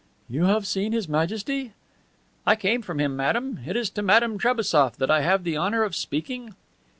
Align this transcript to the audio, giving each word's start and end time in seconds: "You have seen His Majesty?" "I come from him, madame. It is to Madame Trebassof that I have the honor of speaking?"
"You 0.27 0.45
have 0.45 0.65
seen 0.65 0.93
His 0.93 1.07
Majesty?" 1.07 1.73
"I 2.43 2.55
come 2.55 2.81
from 2.81 2.97
him, 2.99 3.15
madame. 3.15 3.59
It 3.67 3.77
is 3.77 3.91
to 3.91 4.01
Madame 4.01 4.39
Trebassof 4.39 4.95
that 4.97 5.11
I 5.11 5.21
have 5.21 5.43
the 5.43 5.57
honor 5.57 5.83
of 5.83 5.95
speaking?" 5.95 6.55